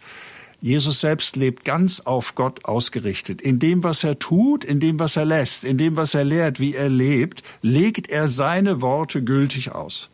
Jesus 0.60 1.02
selbst 1.02 1.36
lebt 1.36 1.66
ganz 1.66 2.00
auf 2.00 2.34
Gott 2.34 2.66
ausgerichtet. 2.66 3.42
In 3.42 3.60
dem, 3.60 3.84
was 3.84 4.04
er 4.04 4.18
tut, 4.18 4.64
in 4.64 4.80
dem, 4.80 4.98
was 4.98 5.16
er 5.16 5.26
lässt, 5.26 5.64
in 5.64 5.78
dem, 5.78 5.96
was 5.96 6.16
er 6.16 6.24
lehrt, 6.24 6.60
wie 6.60 6.74
er 6.74 6.90
lebt, 6.90 7.44
legt 7.62 8.10
er 8.10 8.28
seine 8.28 8.82
Worte 8.82 9.24
gültig 9.24 9.74
aus. 9.74 10.10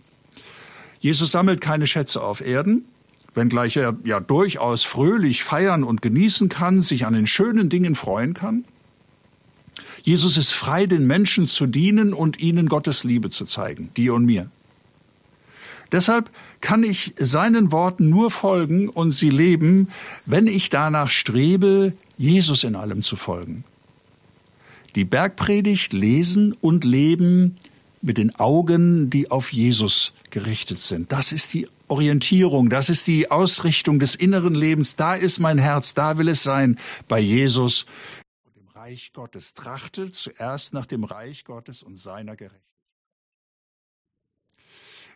Jesus 1.00 1.32
sammelt 1.32 1.62
keine 1.62 1.88
Schätze 1.88 2.22
auf 2.22 2.42
Erden, 2.42 2.84
wenngleich 3.34 3.78
er 3.78 3.96
ja 4.04 4.20
durchaus 4.20 4.84
fröhlich 4.84 5.44
feiern 5.44 5.84
und 5.84 6.02
genießen 6.02 6.50
kann, 6.50 6.82
sich 6.82 7.06
an 7.06 7.14
den 7.14 7.28
schönen 7.28 7.70
Dingen 7.70 7.96
freuen 7.96 8.34
kann? 8.34 8.66
Jesus 10.04 10.36
ist 10.38 10.52
frei, 10.52 10.86
den 10.86 11.08
Menschen 11.08 11.46
zu 11.46 11.66
dienen 11.66 12.14
und 12.14 12.40
ihnen 12.40 12.68
Gottes 12.68 13.04
Liebe 13.04 13.30
zu 13.30 13.46
zeigen, 13.46 13.90
dir 13.96 14.14
und 14.14 14.26
mir. 14.26 14.50
Deshalb 15.94 16.30
kann 16.60 16.84
ich 16.84 17.14
seinen 17.20 17.72
Worten 17.72 18.10
nur 18.10 18.32
folgen 18.32 18.90
und 18.90 19.12
sie 19.12 19.30
leben, 19.30 19.90
wenn 20.26 20.48
ich 20.48 20.70
danach 20.70 21.10
strebe, 21.10 21.94
Jesus 22.18 22.64
in 22.64 22.76
allem 22.76 23.02
zu 23.02 23.16
folgen. 23.16 23.64
Die 24.96 25.06
Bergpredigt 25.06 25.94
lesen 25.94 26.54
und 26.60 26.84
leben 26.84 27.58
mit 28.02 28.18
den 28.18 28.36
Augen, 28.36 29.10
die 29.10 29.32
auf 29.32 29.54
Jesus 29.54 30.14
gerichtet 30.30 30.80
sind. 30.80 31.12
Das 31.12 31.32
ist 31.32 31.54
die 31.54 31.68
Orientierung, 31.94 32.72
das 32.72 32.90
ist 32.90 33.06
die 33.06 33.30
Ausrichtung 33.30 34.00
des 34.00 34.16
inneren 34.16 34.56
Lebens. 34.56 34.96
Da 34.96 35.14
ist 35.14 35.38
mein 35.38 35.60
Herz, 35.60 35.94
da 35.94 36.18
will 36.18 36.28
es 36.28 36.42
sein, 36.42 36.80
bei 37.08 37.20
Jesus 37.20 37.86
und 38.46 38.56
dem 38.56 38.68
Reich 38.70 39.14
Gottes. 39.14 39.54
Trachte 39.54 40.12
zuerst 40.12 40.74
nach 40.74 40.88
dem 40.88 41.04
Reich 41.04 41.46
Gottes 41.46 41.84
und 41.84 41.98
seiner 41.98 42.36
Gerechtigkeit. 42.36 42.64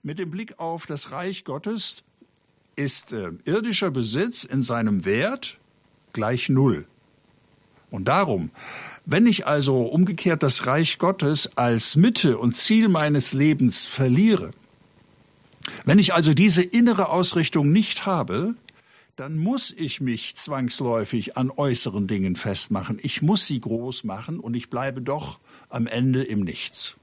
Mit 0.04 0.20
dem 0.20 0.30
Blick 0.30 0.60
auf 0.60 0.86
das 0.86 1.12
Reich 1.12 1.46
Gottes 1.46 2.04
ist 2.76 3.12
äh, 3.12 3.32
irdischer 3.46 3.90
Besitz 3.90 4.44
in 4.44 4.62
seinem 4.62 5.04
Wert 5.04 5.58
gleich 6.14 6.48
Null. 6.48 6.86
Und 7.90 8.08
darum 8.08 8.52
wenn 9.10 9.26
ich 9.26 9.48
also 9.48 9.84
umgekehrt 9.84 10.44
das 10.44 10.68
Reich 10.68 10.98
Gottes 10.98 11.56
als 11.56 11.96
Mitte 11.96 12.38
und 12.38 12.58
Ziel 12.58 12.90
meines 12.90 13.32
Lebens 13.32 13.86
verliere, 13.86 14.52
wenn 15.86 16.00
ich 16.00 16.14
also 16.14 16.34
diese 16.34 16.64
innere 16.64 17.10
Ausrichtung 17.10 17.72
nicht 17.72 18.06
habe, 18.06 18.56
dann 19.16 19.38
muss 19.38 19.72
ich 19.72 20.00
mich 20.00 20.36
zwangsläufig 20.36 21.38
an 21.38 21.50
äußeren 21.50 22.08
Dingen 22.08 22.36
festmachen. 22.36 23.00
Ich 23.02 23.22
muss 23.22 23.48
sie 23.48 23.60
groß 23.60 24.04
machen 24.04 24.40
und 24.40 24.54
ich 24.54 24.70
bleibe 24.70 25.02
doch 25.02 25.40
am 25.70 25.88
Ende 25.88 26.24
im 26.24 26.42
Nichts. 26.42 26.96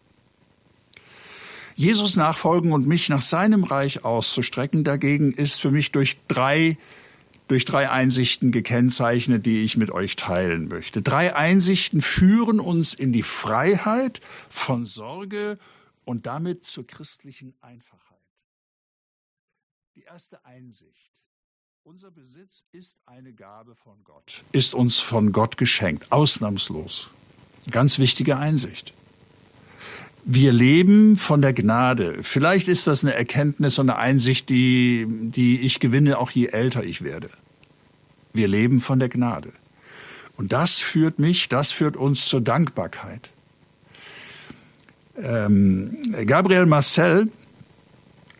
Jesus 1.75 2.15
nachfolgen 2.15 2.73
und 2.73 2.87
mich 2.87 3.09
nach 3.09 3.23
seinem 3.23 3.65
Reich 3.65 4.05
auszustrecken 4.05 4.85
dagegen 4.85 5.33
ist 5.33 5.61
für 5.61 5.73
mich 5.73 5.91
durch 5.91 6.19
drei 6.29 6.79
durch 7.49 7.67
drei 7.67 7.91
Einsichten 7.91 8.53
gekennzeichnet, 8.53 9.45
die 9.45 9.65
ich 9.65 9.77
mit 9.77 9.91
euch 9.91 10.17
teilen 10.17 10.69
möchte. 10.69 11.03
Drei 11.03 11.37
Einsichten 11.37 12.01
führen 12.01 12.59
uns 12.59 12.95
in 12.95 13.13
die 13.13 13.23
Freiheit 13.23 14.21
von 14.49 14.87
Sorge 14.87 15.59
und 16.05 16.27
damit 16.27 16.65
zur 16.65 16.87
christlichen 16.87 17.53
Einfachheit. 17.61 18.05
Die 19.97 20.03
erste 20.03 20.45
Einsicht. 20.45 21.13
Unser 21.85 22.11
Besitz 22.11 22.65
ist 22.73 22.99
eine 23.07 23.33
Gabe 23.33 23.77
von 23.77 24.03
Gott, 24.03 24.43
ist 24.51 24.75
uns 24.75 24.99
von 24.99 25.31
Gott 25.31 25.57
geschenkt, 25.57 26.11
ausnahmslos. 26.11 27.11
Ganz 27.71 28.01
wichtige 28.01 28.37
Einsicht. 28.37 28.93
Wir 30.25 30.51
leben 30.53 31.17
von 31.17 31.43
der 31.43 31.53
Gnade. 31.53 32.25
Vielleicht 32.25 32.67
ist 32.67 32.89
das 32.89 33.05
eine 33.05 33.15
Erkenntnis 33.15 33.79
und 33.79 33.89
eine 33.89 33.97
Einsicht, 33.99 34.49
die, 34.49 35.07
die 35.09 35.61
ich 35.61 35.79
gewinne, 35.79 36.19
auch 36.19 36.33
je 36.33 36.47
älter 36.47 36.83
ich 36.83 37.03
werde. 37.03 37.31
Wir 38.33 38.49
leben 38.49 38.81
von 38.81 38.99
der 38.99 39.09
Gnade. 39.09 39.53
Und 40.37 40.53
das 40.53 40.81
führt 40.81 41.21
mich, 41.21 41.49
das 41.49 41.71
führt 41.71 41.97
uns 41.97 42.27
zur 42.27 42.41
Dankbarkeit. 42.41 43.31
Ähm, 45.17 46.27
Gabriel 46.27 46.67
Marcel 46.67 47.31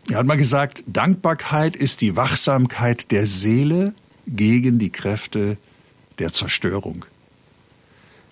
er 0.09 0.17
hat 0.17 0.25
mal 0.25 0.37
gesagt, 0.37 0.83
Dankbarkeit 0.87 1.75
ist 1.75 2.01
die 2.01 2.15
Wachsamkeit 2.15 3.11
der 3.11 3.25
Seele 3.25 3.93
gegen 4.27 4.77
die 4.77 4.91
Kräfte 4.91 5.57
der 6.19 6.31
Zerstörung. 6.31 7.05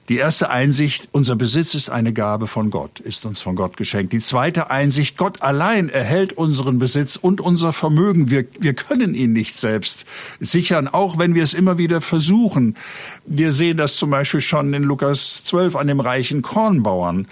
Die 0.09 0.17
erste 0.17 0.49
Einsicht, 0.49 1.07
unser 1.13 1.37
Besitz 1.37 1.75
ist 1.75 1.89
eine 1.89 2.11
Gabe 2.11 2.47
von 2.47 2.71
Gott, 2.71 2.99
ist 2.99 3.25
uns 3.25 3.39
von 3.39 3.55
Gott 3.55 3.77
geschenkt. 3.77 4.11
Die 4.11 4.19
zweite 4.19 4.69
Einsicht, 4.69 5.15
Gott 5.15 5.41
allein 5.41 5.87
erhält 5.87 6.33
unseren 6.33 6.77
Besitz 6.77 7.15
und 7.15 7.39
unser 7.39 7.71
Vermögen. 7.71 8.29
Wir, 8.29 8.45
wir 8.59 8.73
können 8.73 9.15
ihn 9.15 9.31
nicht 9.31 9.55
selbst 9.55 10.05
sichern, 10.41 10.89
auch 10.89 11.17
wenn 11.17 11.35
wir 11.35 11.43
es 11.43 11.53
immer 11.53 11.77
wieder 11.77 12.01
versuchen. 12.01 12.75
Wir 13.25 13.53
sehen 13.53 13.77
das 13.77 13.95
zum 13.95 14.09
Beispiel 14.09 14.41
schon 14.41 14.73
in 14.73 14.83
Lukas 14.83 15.45
12 15.45 15.77
an 15.77 15.87
dem 15.87 16.01
reichen 16.01 16.41
Kornbauern. 16.41 17.29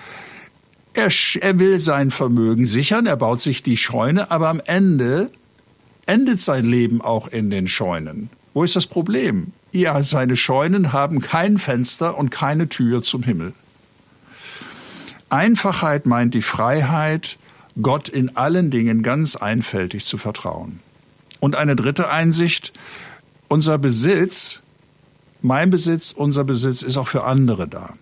Er, 0.94 1.10
er 1.40 1.60
will 1.60 1.80
sein 1.80 2.12
Vermögen 2.12 2.66
sichern, 2.66 3.06
er 3.06 3.16
baut 3.16 3.40
sich 3.40 3.64
die 3.64 3.78
Scheune, 3.78 4.30
aber 4.30 4.50
am 4.50 4.62
Ende 4.66 5.32
endet 6.06 6.42
sein 6.42 6.66
Leben 6.66 7.02
auch 7.02 7.28
in 7.28 7.50
den 7.50 7.68
Scheunen. 7.68 8.30
Wo 8.54 8.64
ist 8.64 8.76
das 8.76 8.88
Problem? 8.88 9.54
Ja, 9.72 10.04
seine 10.04 10.36
Scheunen 10.36 10.92
haben 10.92 11.22
kein 11.22 11.58
Fenster 11.58 12.18
und 12.18 12.30
keine 12.30 12.68
Tür 12.68 13.02
zum 13.02 13.24
Himmel. 13.24 13.54
Einfachheit 15.30 16.06
meint 16.06 16.34
die 16.34 16.42
Freiheit, 16.42 17.38
Gott 17.82 18.10
in 18.10 18.36
allen 18.36 18.70
Dingen 18.70 19.02
ganz 19.02 19.38
einfältig 19.38 20.04
zu 20.04 20.18
vertrauen. 20.18 20.82
Und 21.40 21.56
eine 21.56 21.78
dritte 21.78 22.10
Einsicht, 22.10 22.74
unser 23.48 23.78
Besitz, 23.78 24.62
mein 25.42 25.70
Besitz, 25.70 26.12
unser 26.12 26.44
Besitz 26.44 26.82
ist 26.82 26.98
auch 26.98 27.08
für 27.08 27.24
andere 27.24 27.70
da. 27.70 27.94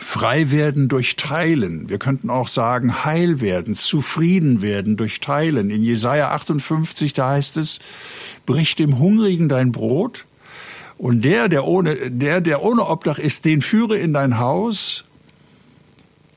Frei 0.00 0.50
werden 0.50 0.88
durch 0.88 1.16
Teilen. 1.16 1.88
Wir 1.88 1.98
könnten 1.98 2.30
auch 2.30 2.48
sagen, 2.48 3.04
heil 3.04 3.40
werden, 3.40 3.74
zufrieden 3.74 4.62
werden 4.62 4.96
durch 4.96 5.20
Teilen. 5.20 5.70
In 5.70 5.82
Jesaja 5.82 6.30
58, 6.30 7.12
da 7.14 7.30
heißt 7.30 7.56
es, 7.56 7.80
brich 8.44 8.74
dem 8.76 8.98
Hungrigen 8.98 9.48
dein 9.48 9.72
Brot 9.72 10.26
und 10.98 11.24
der, 11.24 11.48
der 11.48 11.64
ohne, 11.64 12.10
der, 12.10 12.40
der 12.40 12.62
ohne 12.62 12.86
Obdach 12.86 13.18
ist, 13.18 13.44
den 13.44 13.62
führe 13.62 13.98
in 13.98 14.12
dein 14.12 14.38
Haus 14.38 15.04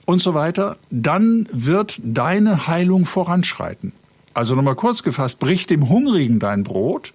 und 0.05 0.19
so 0.19 0.33
weiter. 0.33 0.77
Dann 0.89 1.47
wird 1.51 2.01
deine 2.03 2.67
Heilung 2.67 3.05
voranschreiten. 3.05 3.93
Also 4.33 4.55
nochmal 4.55 4.75
kurz 4.75 5.03
gefasst, 5.03 5.39
brich 5.39 5.67
dem 5.67 5.89
Hungrigen 5.89 6.39
dein 6.39 6.63
Brot, 6.63 7.13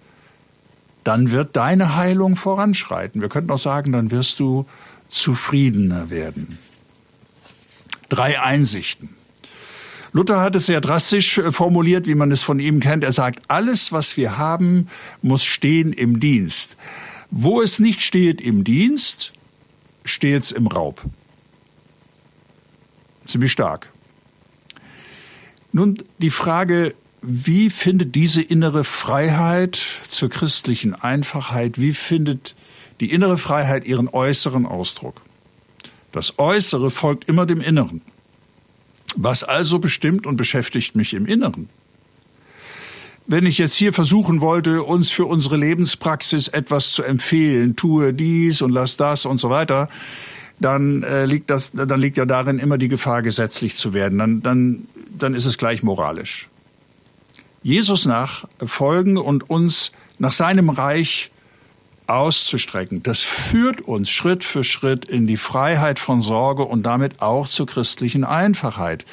dann 1.03 1.31
wird 1.31 1.55
deine 1.55 1.95
Heilung 1.95 2.35
voranschreiten. 2.35 3.21
Wir 3.21 3.29
könnten 3.29 3.51
auch 3.51 3.59
sagen, 3.59 3.91
dann 3.91 4.11
wirst 4.11 4.39
du 4.39 4.65
zufriedener 5.07 6.09
werden. 6.09 6.57
Drei 8.09 8.41
Einsichten. 8.41 9.09
Luther 10.15 10.39
hat 10.39 10.55
es 10.55 10.67
sehr 10.67 10.79
drastisch 10.79 11.37
äh, 11.37 11.51
formuliert, 11.51 12.07
wie 12.07 12.15
man 12.15 12.31
es 12.31 12.41
von 12.41 12.59
ihm 12.59 12.79
kennt. 12.79 13.03
Er 13.03 13.11
sagt, 13.11 13.41
alles, 13.49 13.91
was 13.91 14.15
wir 14.15 14.37
haben, 14.37 14.87
muss 15.21 15.43
stehen 15.43 15.91
im 15.91 16.21
Dienst. 16.21 16.77
Wo 17.31 17.61
es 17.61 17.79
nicht 17.79 18.01
steht 18.01 18.39
im 18.39 18.63
Dienst, 18.63 19.33
steht 20.05 20.43
es 20.43 20.51
im 20.53 20.67
Raub. 20.67 21.01
Ziemlich 23.25 23.51
stark. 23.51 23.91
Nun 25.73 26.01
die 26.19 26.29
Frage, 26.29 26.95
wie 27.21 27.69
findet 27.69 28.15
diese 28.15 28.41
innere 28.41 28.85
Freiheit 28.85 29.81
zur 30.07 30.29
christlichen 30.29 30.93
Einfachheit, 30.93 31.77
wie 31.77 31.93
findet 31.93 32.55
die 32.99 33.11
innere 33.11 33.37
Freiheit 33.37 33.85
ihren 33.85 34.07
äußeren 34.07 34.65
Ausdruck? 34.65 35.21
Das 36.11 36.39
Äußere 36.39 36.91
folgt 36.91 37.27
immer 37.27 37.45
dem 37.45 37.61
Inneren. 37.61 38.01
Was 39.15 39.43
also 39.43 39.79
bestimmt 39.79 40.25
und 40.25 40.37
beschäftigt 40.37 40.95
mich 40.95 41.13
im 41.13 41.25
Inneren? 41.25 41.69
Wenn 43.27 43.45
ich 43.45 43.57
jetzt 43.57 43.75
hier 43.75 43.91
versuchen 43.91 44.39
wollte, 44.39 44.83
uns 44.83 45.11
für 45.11 45.25
unsere 45.25 45.57
Lebenspraxis 45.57 46.47
etwas 46.47 46.93
zu 46.93 47.03
empfehlen, 47.03 47.75
tue 47.75 48.13
dies 48.13 48.61
und 48.61 48.71
lass 48.71 48.97
das 48.97 49.25
und 49.25 49.37
so 49.37 49.49
weiter, 49.49 49.89
dann 50.59 51.03
äh, 51.03 51.25
liegt 51.25 51.49
das, 51.49 51.71
dann 51.71 51.99
liegt 51.99 52.17
ja 52.17 52.25
darin 52.25 52.59
immer 52.59 52.77
die 52.77 52.87
Gefahr, 52.87 53.21
gesetzlich 53.21 53.75
zu 53.75 53.93
werden. 53.93 54.19
Dann, 54.19 54.41
dann, 54.41 54.87
dann 55.17 55.33
ist 55.33 55.45
es 55.45 55.57
gleich 55.57 55.83
moralisch. 55.83 56.49
Jesus 57.63 58.05
nachfolgen 58.05 59.17
und 59.17 59.49
uns 59.49 59.91
nach 60.19 60.31
seinem 60.31 60.69
Reich 60.69 61.31
auszustrecken. 62.07 63.03
Das 63.03 63.21
führt 63.21 63.81
uns 63.81 64.09
Schritt 64.09 64.43
für 64.43 64.63
Schritt 64.63 65.05
in 65.05 65.27
die 65.27 65.37
Freiheit 65.37 65.99
von 65.99 66.21
Sorge 66.21 66.63
und 66.63 66.83
damit 66.83 67.21
auch 67.21 67.47
zur 67.47 67.67
christlichen 67.67 68.23
Einfachheit. 68.23 69.05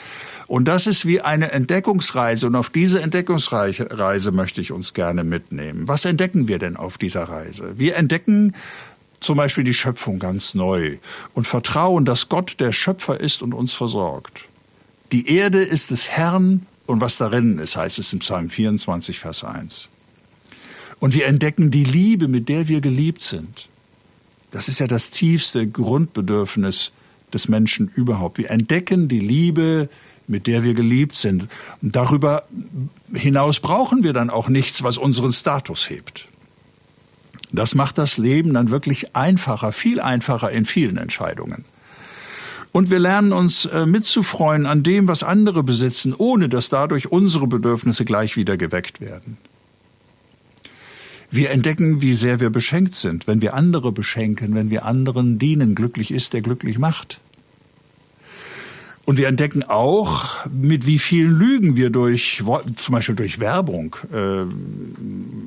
Und 0.47 0.67
das 0.67 0.87
ist 0.87 1.07
wie 1.07 1.21
eine 1.21 1.51
Entdeckungsreise. 1.53 2.47
Und 2.47 2.57
auf 2.57 2.69
diese 2.69 3.01
Entdeckungsreise 3.01 4.33
möchte 4.33 4.61
ich 4.61 4.73
uns 4.73 4.93
gerne 4.93 5.25
mitnehmen. 5.25 5.89
Was 5.89 6.05
entdecken 6.05 6.49
wir 6.49 6.59
denn 6.59 6.77
auf 6.77 6.99
dieser 6.99 7.25
Reise? 7.25 7.79
Wir 7.79 7.97
entdecken 7.97 8.55
zum 9.21 9.37
Beispiel 9.37 9.65
die 9.65 9.75
Schöpfung 9.75 10.19
ganz 10.19 10.55
neu 10.55 10.99
und 11.35 11.49
vertrauen, 11.49 12.05
dass 12.05 12.29
Gott 12.29 12.57
der 12.61 12.73
Schöpfer 12.73 13.19
ist 13.21 13.41
und 13.41 13.55
uns 13.55 13.73
versorgt. 13.73 14.45
Die 15.13 15.29
Erde 15.29 15.63
ist 15.63 15.91
des 15.91 16.09
Herrn 16.09 16.67
und 16.87 17.01
was 17.01 17.19
darin 17.19 17.59
ist, 17.59 17.77
heißt 17.77 17.99
es 17.99 18.13
im 18.13 18.19
Psalm 18.19 18.51
24, 18.51 19.21
Vers 19.21 19.45
1. 19.45 19.89
Und 21.03 21.15
wir 21.15 21.27
entdecken 21.27 21.73
die 21.73 21.83
Liebe, 21.83 22.29
mit 22.29 22.49
der 22.49 22.69
wir 22.69 22.81
geliebt 22.81 23.23
sind. 23.23 23.69
Das 24.53 24.69
ist 24.69 24.79
ja 24.79 24.87
das 24.87 25.11
tiefste 25.11 25.67
Grundbedürfnis 25.67 26.93
des 27.35 27.49
Menschen 27.49 27.89
überhaupt. 27.89 28.39
Wir 28.39 28.51
entdecken 28.51 29.09
die 29.09 29.19
Liebe, 29.19 29.89
mit 30.29 30.47
der 30.47 30.63
wir 30.63 30.75
geliebt 30.75 31.17
sind. 31.17 31.49
Und 31.83 31.97
darüber 31.97 32.45
hinaus 33.13 33.59
brauchen 33.59 34.05
wir 34.05 34.13
dann 34.13 34.31
auch 34.31 34.49
nichts, 34.49 34.85
was 34.85 34.97
unseren 34.97 35.33
Status 35.33 35.91
hebt. 35.91 36.29
Das 37.51 37.75
macht 37.75 37.99
das 37.99 38.17
Leben 38.17 38.55
dann 38.55 38.71
wirklich 38.71 39.17
einfacher, 39.17 39.73
viel 39.73 40.01
einfacher 40.01 40.53
in 40.53 40.65
vielen 40.65 40.99
Entscheidungen. 40.99 41.65
Und 42.71 42.91
wir 42.91 43.01
lernen 43.01 43.33
uns 43.33 43.65
äh, 43.65 43.87
mitzufreuen 43.87 44.67
an 44.67 44.85
dem, 44.85 45.09
was 45.09 45.25
andere 45.25 45.65
besitzen, 45.65 46.15
ohne 46.17 46.49
dass 46.49 46.69
dadurch 46.69 47.11
unsere 47.11 47.49
Bedürfnisse 47.49 48.05
gleich 48.05 48.37
wieder 48.37 48.57
geweckt 48.57 49.01
werden. 49.01 49.37
Wir 51.35 51.51
entdecken, 51.51 52.03
wie 52.03 52.13
sehr 52.13 52.41
wir 52.41 52.51
beschenkt 52.51 52.95
sind, 52.95 53.27
wenn 53.27 53.41
wir 53.41 53.55
andere 53.55 53.91
beschenken, 53.91 54.55
wenn 54.55 54.69
wir 54.69 54.85
anderen 54.85 55.39
dienen. 55.39 55.75
Glücklich 55.75 56.11
ist, 56.11 56.35
der 56.35 56.43
glücklich 56.43 56.79
macht. 56.79 57.21
Und 59.07 59.17
wir 59.17 59.29
entdecken 59.29 59.63
auch, 59.63 60.45
mit 60.53 60.85
wie 60.85 60.99
vielen 60.99 61.33
Lügen 61.33 61.75
wir 61.75 61.89
durch, 61.89 62.43
zum 62.77 62.93
Beispiel 62.93 63.15
durch 63.15 63.41
Werbung, 63.41 63.97
äh, 64.13 64.45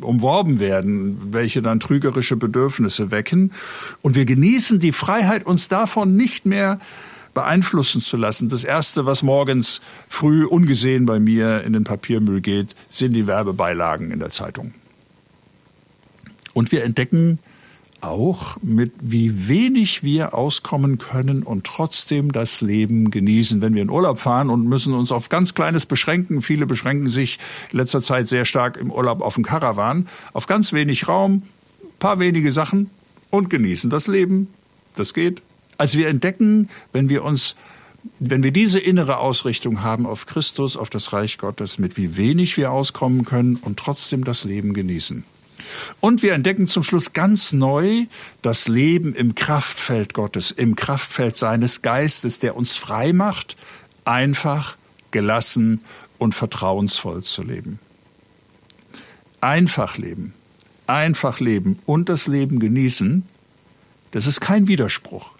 umworben 0.03 0.59
werden, 0.59 1.31
welche 1.31 1.61
dann 1.61 1.79
trügerische 1.79 2.35
Bedürfnisse 2.35 3.11
wecken. 3.11 3.51
Und 4.01 4.15
wir 4.15 4.25
genießen 4.25 4.79
die 4.79 4.91
Freiheit, 4.91 5.45
uns 5.45 5.67
davon 5.67 6.15
nicht 6.15 6.47
mehr 6.47 6.79
beeinflussen 7.35 8.01
zu 8.01 8.17
lassen. 8.17 8.49
Das 8.49 8.63
Erste, 8.63 9.05
was 9.05 9.21
morgens 9.21 9.81
früh 10.09 10.45
ungesehen 10.45 11.05
bei 11.05 11.19
mir 11.19 11.63
in 11.63 11.73
den 11.73 11.83
Papiermüll 11.83 12.41
geht, 12.41 12.75
sind 12.89 13.13
die 13.13 13.27
Werbebeilagen 13.27 14.09
in 14.09 14.17
der 14.17 14.31
Zeitung. 14.31 14.73
Und 16.55 16.71
wir 16.71 16.85
entdecken 16.85 17.39
auch, 17.99 18.55
mit 18.61 18.93
wie 19.01 19.49
wenig 19.49 20.03
wir 20.03 20.33
auskommen 20.33 20.97
können 20.97 21.43
und 21.43 21.65
trotzdem 21.65 22.31
das 22.31 22.61
Leben 22.61 23.11
genießen. 23.11 23.61
Wenn 23.61 23.75
wir 23.75 23.81
in 23.81 23.89
Urlaub 23.89 24.19
fahren 24.19 24.49
und 24.49 24.65
müssen 24.65 24.93
uns 24.93 25.11
auf 25.11 25.27
ganz 25.27 25.53
Kleines 25.53 25.85
beschränken, 25.85 26.41
viele 26.41 26.65
beschränken 26.65 27.07
sich 27.07 27.39
in 27.71 27.79
letzter 27.79 27.99
Zeit 27.99 28.29
sehr 28.29 28.45
stark 28.45 28.77
im 28.77 28.89
Urlaub 28.89 29.21
auf 29.21 29.35
den 29.35 29.43
Karawan, 29.43 30.07
auf 30.31 30.47
ganz 30.47 30.71
wenig 30.71 31.09
Raum, 31.09 31.43
paar 31.99 32.19
wenige 32.19 32.53
Sachen 32.53 32.89
und 33.31 33.49
genießen 33.49 33.89
das 33.89 34.07
Leben. 34.07 34.47
Das 34.95 35.13
geht. 35.13 35.41
Also 35.77 35.97
wir 35.97 36.07
entdecken, 36.07 36.69
wenn 36.93 37.09
wir 37.09 37.25
uns 37.25 37.55
wenn 38.19 38.43
wir 38.43 38.51
diese 38.51 38.79
innere 38.79 39.17
Ausrichtung 39.17 39.81
haben 39.81 40.05
auf 40.05 40.27
Christus, 40.27 40.77
auf 40.77 40.91
das 40.91 41.11
Reich 41.11 41.39
Gottes, 41.39 41.79
mit 41.79 41.97
wie 41.97 42.15
wenig 42.15 42.55
wir 42.55 42.71
auskommen 42.71 43.25
können 43.25 43.55
und 43.55 43.77
trotzdem 43.77 44.23
das 44.23 44.43
Leben 44.43 44.75
genießen. 44.75 45.25
Und 45.99 46.21
wir 46.21 46.33
entdecken 46.33 46.67
zum 46.67 46.83
Schluss 46.83 47.13
ganz 47.13 47.53
neu 47.53 48.05
das 48.41 48.67
Leben 48.67 49.13
im 49.15 49.35
Kraftfeld 49.35 50.13
Gottes, 50.13 50.51
im 50.51 50.75
Kraftfeld 50.75 51.35
seines 51.35 51.81
Geistes, 51.81 52.39
der 52.39 52.55
uns 52.55 52.75
frei 52.75 53.13
macht, 53.13 53.57
einfach, 54.03 54.77
gelassen 55.11 55.81
und 56.17 56.35
vertrauensvoll 56.35 57.23
zu 57.23 57.43
leben. 57.43 57.79
Einfach 59.41 59.97
leben, 59.97 60.33
einfach 60.87 61.39
leben 61.39 61.79
und 61.85 62.09
das 62.09 62.27
Leben 62.27 62.59
genießen, 62.59 63.23
das 64.11 64.27
ist 64.27 64.39
kein 64.39 64.67
Widerspruch. 64.67 65.31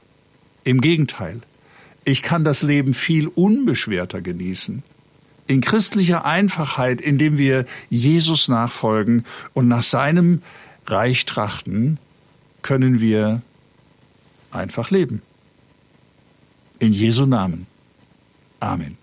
Im 0.63 0.81
Gegenteil, 0.81 1.41
ich 2.03 2.21
kann 2.21 2.43
das 2.43 2.61
Leben 2.61 2.93
viel 2.93 3.27
unbeschwerter 3.27 4.21
genießen 4.21 4.83
in 5.47 5.62
christlicher 5.62 6.25
Einfachheit, 6.25 7.01
indem 7.01 7.38
wir 7.38 7.65
Jesus 7.89 8.47
nachfolgen 8.47 9.25
und 9.53 9.67
nach 9.67 9.84
seinem 9.84 10.41
Reich 10.88 11.25
trachten, 11.25 11.99
können 12.62 12.99
wir 12.99 13.41
einfach 14.51 14.89
leben. 14.89 15.21
In 16.79 16.93
Jesu 16.93 17.25
Namen. 17.25 17.67
Amen. 18.60 18.97